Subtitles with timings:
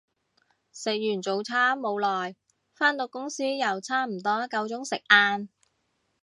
[0.73, 2.35] 食完早餐冇耐，
[2.73, 5.47] 返到公司又差唔多夠鐘食晏